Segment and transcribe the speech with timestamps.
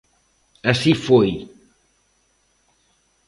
[0.71, 1.31] Así foi.